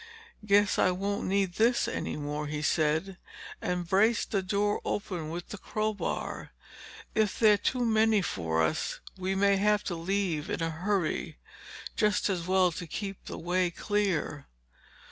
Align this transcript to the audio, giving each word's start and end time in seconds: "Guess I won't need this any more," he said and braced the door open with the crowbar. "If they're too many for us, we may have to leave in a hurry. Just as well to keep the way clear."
"Guess 0.43 0.79
I 0.79 0.89
won't 0.89 1.27
need 1.27 1.53
this 1.57 1.87
any 1.87 2.17
more," 2.17 2.47
he 2.47 2.63
said 2.63 3.19
and 3.61 3.87
braced 3.87 4.31
the 4.31 4.41
door 4.41 4.81
open 4.83 5.29
with 5.29 5.49
the 5.49 5.59
crowbar. 5.59 6.53
"If 7.13 7.37
they're 7.37 7.55
too 7.59 7.85
many 7.85 8.23
for 8.23 8.63
us, 8.63 8.99
we 9.15 9.35
may 9.35 9.57
have 9.57 9.83
to 9.83 9.95
leave 9.95 10.49
in 10.49 10.63
a 10.63 10.71
hurry. 10.71 11.37
Just 11.95 12.31
as 12.31 12.47
well 12.47 12.71
to 12.71 12.87
keep 12.87 13.25
the 13.25 13.37
way 13.37 13.69
clear." 13.69 14.47